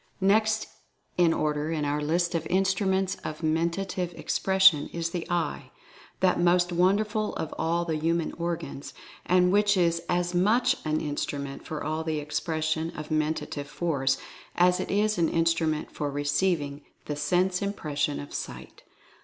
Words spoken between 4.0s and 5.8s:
Expression is The Eye,